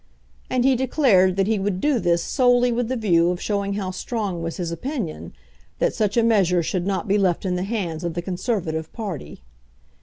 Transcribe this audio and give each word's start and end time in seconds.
And 0.49 0.63
he 0.65 0.75
declared 0.75 1.35
that 1.35 1.45
he 1.45 1.59
would 1.59 1.79
do 1.79 1.99
this 1.99 2.23
solely 2.23 2.71
with 2.71 2.87
the 2.87 2.95
view 2.95 3.29
of 3.29 3.39
showing 3.39 3.73
how 3.73 3.91
strong 3.91 4.41
was 4.41 4.57
his 4.57 4.71
opinion 4.71 5.31
that 5.77 5.93
such 5.93 6.17
a 6.17 6.23
measure 6.23 6.63
should 6.63 6.87
not 6.87 7.07
be 7.07 7.19
left 7.19 7.45
in 7.45 7.53
the 7.55 7.61
hands 7.61 8.03
of 8.03 8.15
the 8.15 8.21
Conservative 8.23 8.91
party. 8.93 9.43